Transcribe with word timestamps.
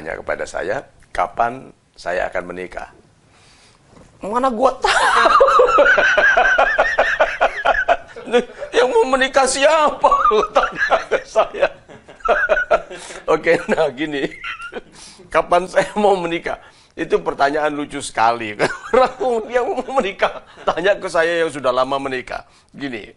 bertanya 0.00 0.16
kepada 0.16 0.44
saya, 0.48 0.76
kapan 1.12 1.68
saya 1.92 2.32
akan 2.32 2.48
menikah? 2.48 2.88
Mana 4.24 4.48
gua 4.48 4.72
tahu? 4.80 5.44
yang 8.80 8.88
mau 8.88 9.04
menikah 9.12 9.44
siapa? 9.44 10.08
Tanya 10.56 11.20
saya. 11.28 11.68
Oke, 13.36 13.60
nah 13.68 13.92
gini. 13.92 14.24
Kapan 15.28 15.68
saya 15.68 15.92
mau 16.00 16.16
menikah? 16.16 16.56
Itu 16.96 17.20
pertanyaan 17.20 17.76
lucu 17.76 18.00
sekali. 18.00 18.56
Orang 18.96 19.52
yang 19.52 19.68
mau 19.68 20.00
menikah, 20.00 20.48
tanya 20.64 20.96
ke 20.96 21.12
saya 21.12 21.44
yang 21.44 21.52
sudah 21.52 21.76
lama 21.76 22.00
menikah. 22.00 22.48
Gini. 22.72 23.12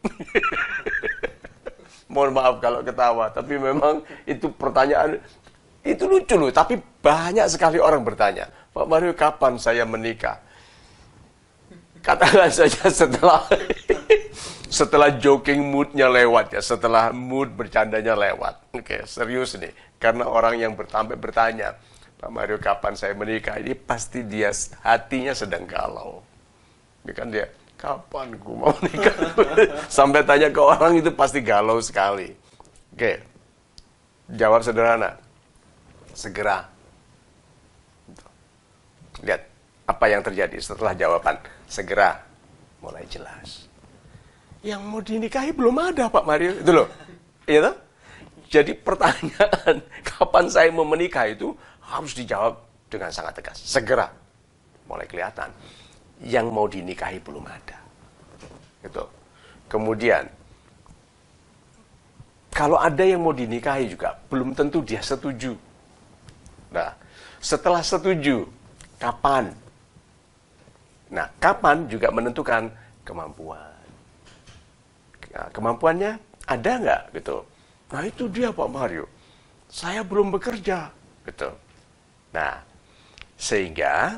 Mohon 2.12 2.32
maaf 2.36 2.56
kalau 2.60 2.84
ketawa, 2.84 3.32
tapi 3.32 3.56
memang 3.56 4.04
itu 4.28 4.52
pertanyaan 4.52 5.24
itu 5.84 6.08
lucu 6.08 6.36
loh. 6.40 6.50
Tapi 6.50 6.80
banyak 6.80 7.48
sekali 7.52 7.78
orang 7.78 8.02
bertanya, 8.08 8.48
Pak 8.72 8.88
Mario 8.88 9.12
kapan 9.14 9.60
saya 9.60 9.84
menikah? 9.84 10.40
Katakan 12.04 12.52
saja 12.52 12.92
setelah 12.92 13.48
setelah 14.80 15.10
joking 15.20 15.64
moodnya 15.72 16.12
lewat 16.12 16.56
ya, 16.56 16.62
setelah 16.64 17.12
mood 17.16 17.52
bercandanya 17.56 18.16
lewat. 18.16 18.76
Oke, 18.76 19.04
serius 19.08 19.56
nih. 19.56 19.72
Karena 20.00 20.28
orang 20.28 20.60
yang 20.60 20.76
bertambah 20.76 21.16
bertanya, 21.16 21.80
Pak 22.20 22.32
Mario 22.32 22.60
kapan 22.60 22.96
saya 22.96 23.16
menikah? 23.16 23.56
Ini 23.56 23.76
pasti 23.76 24.24
dia 24.24 24.52
hatinya 24.84 25.32
sedang 25.32 25.64
galau. 25.64 26.20
Ini 27.08 27.12
kan 27.16 27.28
dia, 27.32 27.48
kapan 27.80 28.36
gue 28.36 28.56
mau 28.56 28.76
nikah? 28.88 29.16
Sampai 29.88 30.28
tanya 30.28 30.52
ke 30.52 30.60
orang 30.60 31.00
itu 31.00 31.12
pasti 31.12 31.40
galau 31.40 31.80
sekali. 31.80 32.36
Oke, 32.92 33.24
jawab 34.28 34.60
sederhana. 34.60 35.23
Segera. 36.14 36.64
Lihat 39.22 39.42
apa 39.90 40.06
yang 40.08 40.22
terjadi 40.24 40.58
setelah 40.62 40.94
jawaban. 40.96 41.38
Segera 41.68 42.22
mulai 42.80 43.04
jelas. 43.10 43.68
Yang 44.64 44.82
mau 44.88 45.02
dinikahi 45.04 45.52
belum 45.52 45.76
ada 45.82 46.08
Pak 46.08 46.24
Mario. 46.24 46.56
Itu 46.56 46.72
loh. 46.72 46.88
Iya 47.44 47.76
Jadi 48.48 48.78
pertanyaan 48.78 49.84
kapan 50.16 50.46
saya 50.48 50.70
mau 50.72 50.88
menikah 50.88 51.28
itu 51.28 51.52
harus 51.84 52.16
dijawab 52.16 52.62
dengan 52.88 53.10
sangat 53.10 53.42
tegas. 53.42 53.60
Segera. 53.60 54.08
Mulai 54.88 55.10
kelihatan. 55.10 55.50
Yang 56.24 56.48
mau 56.54 56.70
dinikahi 56.70 57.20
belum 57.20 57.44
ada. 57.44 57.80
Gitu. 58.86 59.04
Kemudian, 59.68 60.30
kalau 62.54 62.78
ada 62.78 63.02
yang 63.02 63.26
mau 63.26 63.34
dinikahi 63.34 63.90
juga, 63.90 64.14
belum 64.30 64.54
tentu 64.54 64.86
dia 64.86 65.02
setuju. 65.02 65.58
Nah, 66.74 66.92
setelah 67.38 67.86
setuju, 67.86 68.50
kapan? 68.98 69.54
Nah, 71.14 71.30
kapan 71.38 71.86
juga 71.86 72.10
menentukan 72.10 72.74
kemampuan. 73.06 73.78
Nah, 75.30 75.48
kemampuannya 75.54 76.18
ada 76.50 76.72
nggak 76.82 77.02
gitu? 77.22 77.46
Nah 77.94 78.02
itu 78.10 78.26
dia 78.26 78.50
Pak 78.50 78.70
Mario. 78.74 79.06
Saya 79.70 80.02
belum 80.02 80.34
bekerja, 80.34 80.90
gitu. 81.30 81.50
Nah, 82.34 82.62
sehingga 83.38 84.18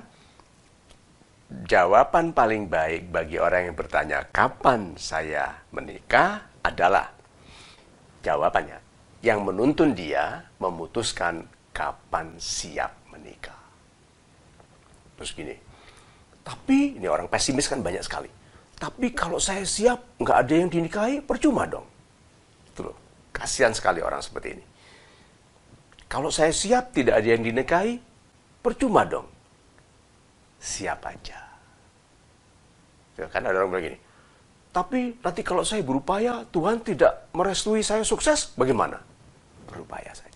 jawaban 1.67 2.31
paling 2.31 2.67
baik 2.67 3.11
bagi 3.11 3.39
orang 3.39 3.71
yang 3.71 3.77
bertanya 3.77 4.19
kapan 4.31 4.95
saya 4.99 5.55
menikah 5.71 6.43
adalah 6.63 7.11
jawabannya 8.25 8.79
yang 9.23 9.45
menuntun 9.45 9.95
dia 9.95 10.43
memutuskan 10.59 11.47
kapan 11.75 12.39
siap 12.39 12.95
menikah. 13.11 13.59
Terus 15.19 15.35
gini, 15.35 15.55
tapi 16.39 16.95
ini 16.95 17.07
orang 17.11 17.27
pesimis 17.27 17.67
kan 17.67 17.83
banyak 17.83 17.99
sekali. 17.99 18.31
Tapi 18.75 19.11
kalau 19.11 19.39
saya 19.39 19.67
siap, 19.67 20.19
nggak 20.19 20.37
ada 20.47 20.53
yang 20.55 20.71
dinikahi, 20.71 21.19
percuma 21.19 21.67
dong. 21.67 21.87
Tuh, 22.75 22.95
kasihan 23.35 23.75
sekali 23.75 23.99
orang 23.99 24.23
seperti 24.23 24.55
ini. 24.55 24.65
Kalau 26.07 26.31
saya 26.31 26.55
siap 26.55 26.95
tidak 26.95 27.19
ada 27.19 27.27
yang 27.27 27.43
dinikahi, 27.43 27.99
percuma 28.63 29.03
dong. 29.03 29.27
Siap 30.59 30.99
aja. 31.03 31.39
Ya, 33.15 33.25
kan 33.31 33.47
ada 33.47 33.63
orang 33.63 33.71
bilang 33.71 33.85
gini, 33.95 33.99
tapi 34.75 35.15
nanti 35.23 35.39
kalau 35.39 35.63
saya 35.63 35.79
berupaya, 35.87 36.43
Tuhan 36.51 36.83
tidak 36.83 37.31
merestui 37.31 37.79
saya 37.79 38.03
sukses, 38.03 38.51
bagaimana? 38.59 38.99
Berupaya 39.71 40.11
saja. 40.11 40.34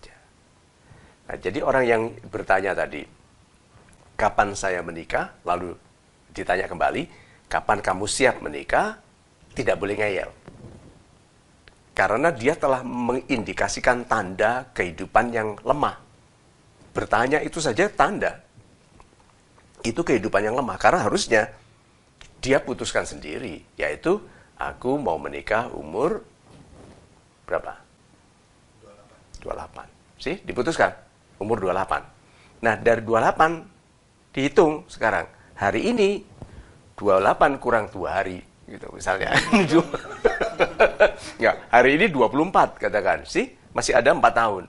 Nah, 1.30 1.38
jadi 1.38 1.62
orang 1.62 1.84
yang 1.86 2.02
bertanya 2.26 2.74
tadi, 2.74 3.06
kapan 4.18 4.50
saya 4.58 4.82
menikah? 4.82 5.30
Lalu 5.46 5.78
ditanya 6.34 6.66
kembali, 6.66 7.06
kapan 7.46 7.78
kamu 7.78 8.04
siap 8.10 8.42
menikah? 8.42 8.98
Tidak 9.54 9.78
boleh 9.78 9.94
ngeyel. 9.94 10.30
Karena 11.94 12.34
dia 12.34 12.58
telah 12.58 12.82
mengindikasikan 12.82 14.10
tanda 14.10 14.74
kehidupan 14.74 15.30
yang 15.30 15.54
lemah. 15.62 16.02
Bertanya 16.90 17.38
itu 17.46 17.62
saja 17.62 17.86
tanda. 17.86 18.42
Itu 19.86 20.02
kehidupan 20.02 20.50
yang 20.50 20.58
lemah. 20.58 20.82
Karena 20.82 21.06
harusnya 21.06 21.46
dia 22.42 22.58
putuskan 22.58 23.06
sendiri. 23.06 23.62
Yaitu, 23.78 24.18
aku 24.58 24.98
mau 24.98 25.14
menikah 25.14 25.70
umur 25.70 26.26
berapa? 27.46 27.78
28. 29.46 29.86
28. 29.86 30.18
Sih, 30.18 30.36
diputuskan. 30.42 31.09
Umur 31.40 31.58
28. 31.58 32.60
Nah, 32.60 32.76
dari 32.76 33.00
28 33.00 34.36
dihitung 34.36 34.84
sekarang. 34.86 35.26
Hari 35.56 35.90
ini 35.90 36.20
28 36.94 37.56
kurang 37.56 37.88
2 37.88 38.04
hari 38.06 38.44
gitu 38.68 38.86
misalnya. 38.94 39.34
ya, 41.44 41.56
hari 41.72 41.98
ini 41.98 42.06
24 42.12 42.78
katakan, 42.78 43.26
sih 43.26 43.50
masih 43.72 43.96
ada 43.96 44.12
4 44.12 44.22
tahun. 44.30 44.64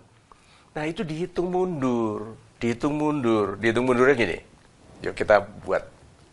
Nah, 0.72 0.84
itu 0.88 1.04
dihitung 1.04 1.52
mundur, 1.52 2.40
dihitung 2.58 2.96
mundur, 2.96 3.59
dihitung 3.59 3.86
mundurnya 3.86 4.16
gini. 4.16 4.40
Yuk 5.03 5.14
kita 5.18 5.44
buat 5.68 5.84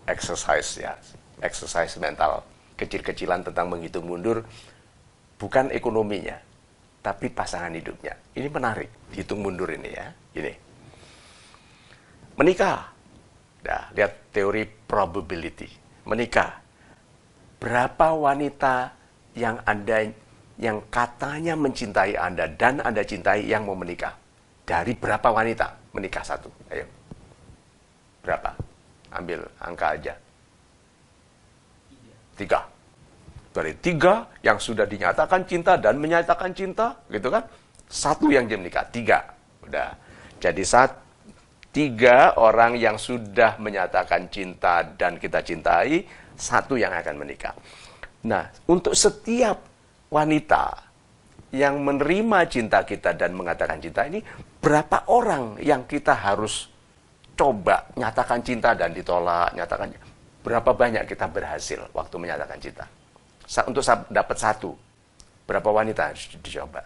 exercise 0.06 0.78
ya, 0.78 0.94
exercise 1.43 1.99
mental 1.99 2.47
kecil-kecilan 2.78 3.43
tentang 3.43 3.66
menghitung 3.66 4.06
mundur 4.06 4.47
bukan 5.41 5.75
ekonominya, 5.75 6.38
tapi 7.03 7.31
pasangan 7.31 7.72
hidupnya. 7.72 8.14
Ini 8.34 8.48
menarik, 8.50 9.10
dihitung 9.14 9.42
mundur 9.42 9.70
ini 9.70 9.91
ya. 9.91 10.06
Ini. 10.34 10.53
Menikah. 12.38 12.78
Nah, 13.66 13.84
lihat 13.94 14.31
teori 14.31 14.64
probability. 14.66 15.69
Menikah 16.06 16.62
berapa 17.58 18.14
wanita 18.14 18.94
yang 19.34 19.58
Anda 19.66 20.08
yang 20.58 20.82
katanya 20.91 21.54
mencintai 21.54 22.19
Anda 22.19 22.50
dan 22.50 22.82
Anda 22.82 23.03
cintai 23.06 23.47
yang 23.47 23.66
mau 23.66 23.78
menikah? 23.78 24.14
Dari 24.66 24.94
berapa 24.94 25.31
wanita 25.31 25.94
menikah 25.94 26.22
satu? 26.22 26.50
Ayo. 26.70 26.87
Berapa? 28.22 28.53
Ambil 29.14 29.41
angka 29.62 29.94
aja. 29.94 30.14
Tiga. 32.37 32.78
Dari 33.53 33.72
tiga 33.81 34.28
yang 34.44 34.60
sudah 34.60 34.84
dinyatakan 34.84 35.48
cinta 35.48 35.81
dan 35.81 35.98
menyatakan 35.98 36.53
cinta, 36.53 37.00
gitu 37.09 37.32
kan? 37.32 37.44
Satu 37.88 38.28
yang 38.28 38.44
dia 38.44 38.60
menikah, 38.60 38.84
tiga. 38.92 39.25
Udah. 39.64 39.97
Jadi 40.38 40.62
saat 40.62 40.94
tiga 41.72 42.37
orang 42.37 42.76
yang 42.76 42.97
sudah 43.00 43.56
menyatakan 43.60 44.28
cinta 44.28 44.84
dan 44.84 45.16
kita 45.16 45.41
cintai, 45.42 46.04
satu 46.38 46.78
yang 46.78 46.94
akan 46.94 47.14
menikah. 47.19 47.56
Nah, 48.28 48.47
untuk 48.70 48.94
setiap 48.94 49.58
wanita 50.12 50.87
yang 51.55 51.81
menerima 51.81 52.38
cinta 52.50 52.84
kita 52.84 53.17
dan 53.17 53.32
mengatakan 53.32 53.81
cinta 53.81 54.05
ini, 54.05 54.20
berapa 54.61 55.08
orang 55.08 55.56
yang 55.64 55.88
kita 55.88 56.12
harus 56.12 56.69
coba 57.38 57.88
nyatakan 57.94 58.43
cinta 58.43 58.75
dan 58.75 58.90
ditolak, 58.93 59.55
nyatakan 59.55 59.94
berapa 60.43 60.70
banyak 60.75 61.06
kita 61.06 61.31
berhasil 61.31 61.87
waktu 61.94 62.14
menyatakan 62.19 62.58
cinta? 62.58 62.84
Untuk 63.49 63.81
dapat 64.12 64.37
satu, 64.37 64.77
berapa 65.49 65.69
wanita 65.73 66.12
harus 66.12 66.29
dicoba? 66.29 66.85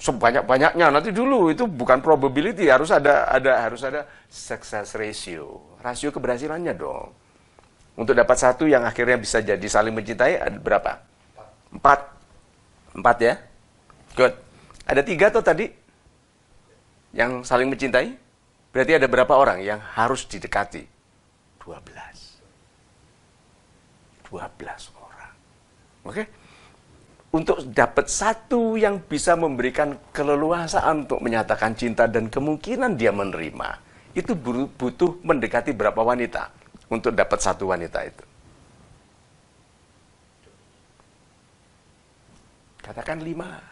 sebanyak-banyaknya. 0.00 0.88
Nanti 0.88 1.12
dulu 1.12 1.52
itu 1.52 1.68
bukan 1.68 2.00
probability. 2.00 2.72
Harus 2.72 2.88
ada 2.88 3.28
ada 3.28 3.60
harus 3.60 3.84
ada 3.84 4.08
success 4.26 4.96
ratio. 4.96 5.76
Rasio 5.84 6.08
keberhasilannya 6.10 6.72
dong. 6.74 7.12
Untuk 8.00 8.16
dapat 8.16 8.40
satu 8.40 8.64
yang 8.64 8.82
akhirnya 8.88 9.20
bisa 9.20 9.44
jadi 9.44 9.60
saling 9.60 9.92
mencintai 9.92 10.40
ada 10.40 10.56
berapa? 10.56 11.04
Empat. 11.68 12.00
Empat 12.96 13.16
ya? 13.20 13.34
Good. 14.16 14.34
Ada 14.88 15.04
tiga 15.04 15.28
tuh 15.28 15.44
tadi? 15.44 15.68
Yang 17.12 17.44
saling 17.44 17.68
mencintai? 17.68 18.16
Berarti 18.72 18.92
ada 18.96 19.06
berapa 19.06 19.34
orang 19.36 19.60
yang 19.60 19.78
harus 19.78 20.24
didekati? 20.24 20.88
Dua 21.60 21.76
belas 24.30 24.30
dua 24.30 24.46
belas 24.54 24.82
orang 24.94 25.32
oke 26.06 26.14
okay? 26.14 26.26
untuk 27.30 27.62
dapat 27.70 28.10
satu 28.10 28.74
yang 28.74 28.98
bisa 29.06 29.38
memberikan 29.38 29.94
keleluasaan 30.10 31.06
untuk 31.06 31.22
menyatakan 31.22 31.78
cinta 31.78 32.10
dan 32.10 32.26
kemungkinan 32.26 32.98
dia 32.98 33.14
menerima, 33.14 33.78
itu 34.18 34.34
butuh 34.34 35.22
mendekati 35.22 35.70
berapa 35.70 36.02
wanita 36.02 36.50
untuk 36.90 37.14
dapat 37.14 37.38
satu 37.38 37.70
wanita 37.70 38.02
itu. 38.02 38.24
Katakan 42.82 43.22
lima. 43.22 43.62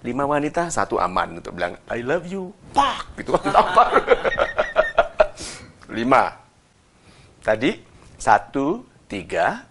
Lima 0.00 0.24
wanita, 0.24 0.72
satu 0.72 0.96
aman 0.96 1.36
untuk 1.36 1.52
bilang, 1.52 1.76
I 1.92 2.00
love 2.00 2.24
you. 2.24 2.48
Pak! 2.72 3.20
Gitu 3.20 3.36
tampar. 3.52 3.92
lima. 5.92 6.32
Tadi, 7.44 7.76
satu, 8.16 8.88
tiga, 9.04 9.68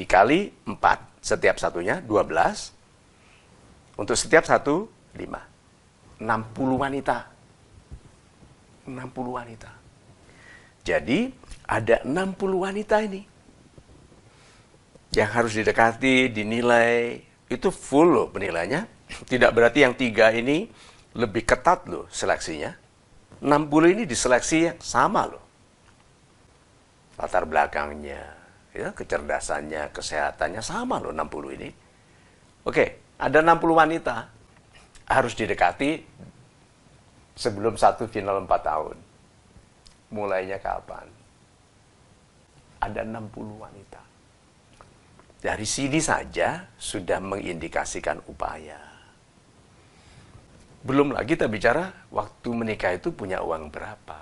dikali 0.00 0.48
empat 0.64 1.20
setiap 1.20 1.60
satunya 1.60 2.00
12. 2.00 4.00
Untuk 4.00 4.16
setiap 4.16 4.48
satu 4.48 4.88
5. 5.12 6.24
60 6.24 6.80
wanita. 6.80 7.28
60 8.88 8.96
wanita. 9.28 9.68
Jadi 10.80 11.28
ada 11.68 12.00
60 12.08 12.64
wanita 12.64 12.96
ini 13.04 13.28
yang 15.12 15.28
harus 15.28 15.52
didekati, 15.52 16.32
dinilai. 16.32 17.20
Itu 17.52 17.68
full 17.68 18.08
loh 18.08 18.32
penilainya. 18.32 18.88
Tidak 19.28 19.52
berarti 19.52 19.84
yang 19.84 19.92
tiga 19.92 20.32
ini 20.32 20.64
lebih 21.12 21.44
ketat 21.44 21.84
loh 21.92 22.08
seleksinya. 22.08 22.72
60 23.44 23.92
ini 23.92 24.08
diseleksi 24.08 24.72
yang 24.72 24.80
sama 24.80 25.28
loh. 25.28 25.44
Latar 27.20 27.44
belakangnya, 27.44 28.39
ya 28.70 28.94
kecerdasannya, 28.94 29.90
kesehatannya 29.90 30.62
sama 30.62 31.02
loh 31.02 31.10
60 31.10 31.56
ini. 31.58 31.70
Oke, 32.66 33.16
ada 33.18 33.38
60 33.42 33.72
wanita 33.74 34.16
harus 35.10 35.34
didekati 35.34 36.06
sebelum 37.34 37.74
satu 37.74 38.06
final 38.06 38.46
4 38.46 38.50
tahun. 38.62 38.96
Mulainya 40.10 40.58
kapan? 40.62 41.06
Ada 42.82 43.02
60 43.06 43.58
wanita. 43.58 44.02
Dari 45.40 45.64
sini 45.64 45.98
saja 46.04 46.68
sudah 46.76 47.16
mengindikasikan 47.16 48.20
upaya. 48.28 48.76
Belum 50.80 51.12
lagi 51.12 51.36
kita 51.36 51.48
bicara 51.48 52.08
waktu 52.12 52.48
menikah 52.52 52.96
itu 52.96 53.12
punya 53.12 53.40
uang 53.44 53.72
berapa. 53.72 54.20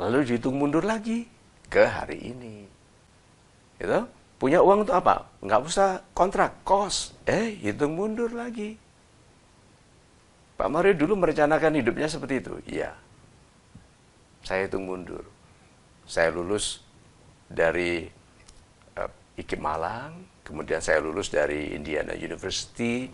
Lalu 0.00 0.24
dihitung 0.24 0.56
mundur 0.56 0.84
lagi 0.84 1.28
ke 1.68 1.84
hari 1.84 2.32
ini 2.32 2.79
itu 3.80 4.00
punya 4.36 4.60
uang 4.60 4.84
untuk 4.84 4.96
apa? 4.96 5.24
Nggak 5.40 5.60
usah 5.64 5.88
kontrak, 6.12 6.60
kos. 6.62 7.16
Eh, 7.24 7.56
hitung 7.64 7.96
mundur 7.96 8.28
lagi. 8.32 8.76
Pak 10.60 10.68
Mario 10.68 10.92
dulu 10.92 11.16
merencanakan 11.16 11.80
hidupnya 11.80 12.04
seperti 12.04 12.44
itu. 12.44 12.54
Iya. 12.68 12.92
Saya 14.44 14.68
hitung 14.68 14.84
mundur. 14.84 15.24
Saya 16.04 16.28
lulus 16.28 16.84
dari 17.48 18.04
uh, 19.00 19.40
IKIP 19.40 19.56
Malang, 19.56 20.20
kemudian 20.44 20.84
saya 20.84 21.00
lulus 21.00 21.32
dari 21.32 21.72
Indiana 21.72 22.12
University. 22.12 23.08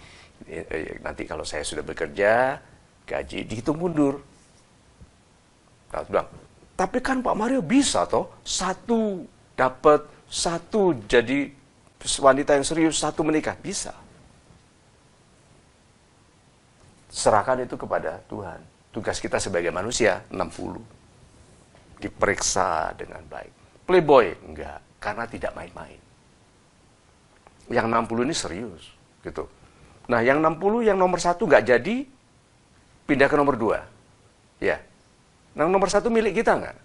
Eh, 0.51 0.99
nanti 1.07 1.23
kalau 1.23 1.47
saya 1.47 1.63
sudah 1.63 1.87
bekerja, 1.87 2.59
gaji 3.07 3.47
dihitung 3.47 3.79
mundur. 3.79 4.19
Nah, 5.95 6.03
bilang, 6.03 6.29
tapi 6.75 6.99
kan 6.99 7.23
Pak 7.23 7.37
Mario 7.39 7.63
bisa 7.63 8.05
toh 8.11 8.43
satu 8.43 9.23
dapat 9.55 10.16
satu 10.27 10.95
jadi 11.07 11.51
wanita 12.19 12.55
yang 12.59 12.67
serius, 12.67 12.99
satu 12.99 13.23
menikah. 13.23 13.55
Bisa. 13.59 13.95
Serahkan 17.11 17.65
itu 17.65 17.75
kepada 17.79 18.21
Tuhan. 18.29 18.61
Tugas 18.93 19.17
kita 19.21 19.41
sebagai 19.41 19.73
manusia, 19.73 20.25
60. 20.29 20.81
Diperiksa 22.01 22.93
dengan 22.99 23.25
baik. 23.25 23.53
Playboy, 23.89 24.37
enggak. 24.45 24.81
Karena 25.01 25.25
tidak 25.25 25.57
main-main. 25.57 26.01
Yang 27.73 27.87
60 27.89 28.27
ini 28.27 28.35
serius. 28.35 28.85
gitu. 29.27 29.51
Nah, 30.07 30.23
yang 30.23 30.39
60, 30.39 30.87
yang 30.87 30.95
nomor 30.95 31.19
satu 31.19 31.51
nggak 31.51 31.67
jadi, 31.67 32.07
pindah 33.11 33.27
ke 33.27 33.35
nomor 33.35 33.59
dua. 33.59 33.83
Ya. 34.63 34.79
Nah, 35.59 35.67
nomor 35.67 35.91
satu 35.91 36.07
milik 36.07 36.39
kita 36.39 36.55
nggak? 36.55 36.79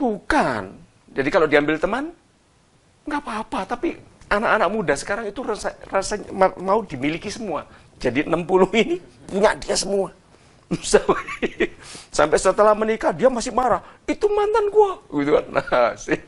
Bukan. 0.00 0.85
Jadi 1.16 1.28
kalau 1.32 1.48
diambil 1.48 1.80
teman, 1.80 2.12
nggak 3.08 3.20
apa-apa. 3.24 3.64
Tapi 3.64 3.96
anak-anak 4.28 4.68
muda 4.68 4.94
sekarang 4.94 5.24
itu 5.24 5.40
rasa, 5.40 5.72
rasanya 5.88 6.28
mau 6.60 6.84
dimiliki 6.84 7.32
semua. 7.32 7.64
Jadi 7.96 8.28
60 8.28 8.36
ini 8.76 9.00
punya 9.24 9.56
dia 9.56 9.72
semua. 9.72 10.12
Sampai 12.16 12.36
setelah 12.36 12.76
menikah 12.76 13.16
dia 13.16 13.32
masih 13.32 13.54
marah. 13.56 13.80
Itu 14.04 14.28
mantan 14.28 14.68
gua. 14.68 15.00
Gitu 15.08 15.32
kan. 15.32 15.46
Nah, 15.56 15.96
sih. 15.96 16.20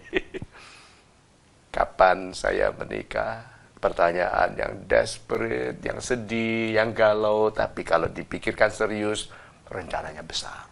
Kapan 1.69 2.33
saya 2.33 2.73
menikah? 2.73 3.45
Pertanyaan 3.79 4.59
yang 4.59 4.73
desperate, 4.91 5.79
yang 5.85 6.03
sedih, 6.03 6.75
yang 6.75 6.97
galau. 6.97 7.53
Tapi 7.53 7.85
kalau 7.85 8.09
dipikirkan 8.09 8.73
serius, 8.73 9.31
rencananya 9.69 10.25
besar. 10.25 10.67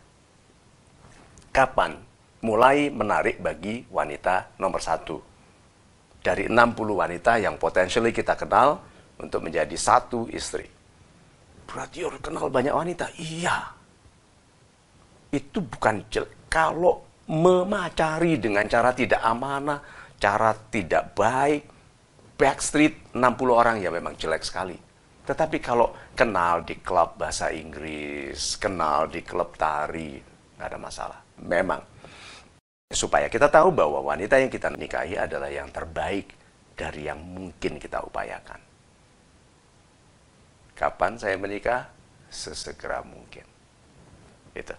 Kapan 1.55 2.06
mulai 2.47 2.95
menarik 2.95 3.43
bagi 3.43 3.83
wanita 3.91 4.55
nomor 4.63 4.79
satu. 4.79 5.19
Dari 6.23 6.47
60 6.47 6.55
wanita 6.95 7.43
yang 7.43 7.59
potensial 7.59 8.07
kita 8.15 8.39
kenal 8.39 8.79
untuk 9.19 9.43
menjadi 9.43 9.75
satu 9.75 10.31
istri. 10.31 10.67
Berarti 11.67 12.07
orang 12.07 12.23
kenal 12.23 12.47
banyak 12.47 12.71
wanita? 12.71 13.11
Iya. 13.19 13.75
Itu 15.35 15.59
bukan 15.67 16.07
jelek. 16.07 16.47
Kalau 16.47 17.03
memacari 17.27 18.39
dengan 18.39 18.71
cara 18.71 18.95
tidak 18.95 19.19
amanah, 19.27 19.83
cara 20.15 20.55
tidak 20.55 21.19
baik, 21.19 21.63
backstreet 22.39 23.11
60 23.11 23.51
orang 23.51 23.83
ya 23.83 23.91
memang 23.91 24.15
jelek 24.15 24.47
sekali. 24.47 24.79
Tetapi 25.27 25.59
kalau 25.59 25.91
kenal 26.15 26.63
di 26.63 26.79
klub 26.79 27.19
bahasa 27.19 27.51
Inggris, 27.51 28.55
kenal 28.63 29.11
di 29.11 29.27
klub 29.27 29.59
tari, 29.59 30.23
nggak 30.55 30.69
ada 30.71 30.79
masalah. 30.79 31.19
Memang 31.43 31.96
Supaya 32.95 33.27
kita 33.27 33.51
tahu 33.51 33.75
bahwa 33.75 33.99
wanita 33.99 34.39
yang 34.39 34.47
kita 34.47 34.71
nikahi 34.71 35.19
adalah 35.19 35.51
yang 35.51 35.67
terbaik 35.75 36.31
dari 36.79 37.11
yang 37.11 37.19
mungkin 37.19 37.83
kita 37.83 37.99
upayakan. 38.07 38.63
Kapan 40.77 41.19
saya 41.19 41.35
menikah? 41.35 41.91
Sesegera 42.31 43.03
mungkin. 43.03 43.49
Itu. 44.55 44.77